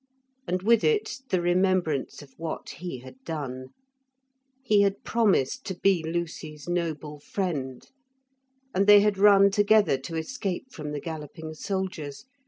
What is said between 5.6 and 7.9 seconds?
to be Lucy's noble friend,